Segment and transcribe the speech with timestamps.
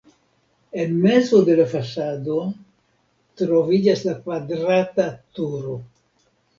[0.83, 2.39] En mezo de la fasado
[3.45, 5.81] troviĝas la kvadrata turo.